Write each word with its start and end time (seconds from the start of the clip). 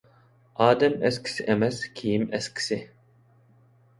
ئادەم 0.67 0.93
ئەسكىسى 1.09 1.45
ئەمەس، 1.53 1.83
كىيىم 2.01 2.25
ئەسكىسى. 2.37 2.79